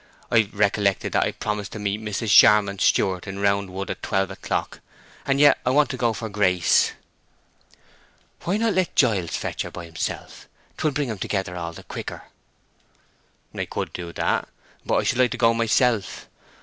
[0.31, 2.35] "I've recollected that I promised to meet Mrs.
[2.35, 4.79] Charmond's steward in Round Wood at twelve o'clock,
[5.27, 6.93] and yet I want to go for Grace."
[8.43, 10.47] "Why not let Giles fetch her by himself?
[10.77, 12.23] 'Twill bring 'em together all the quicker."
[13.53, 16.27] "I could do that—but I should like to go myself.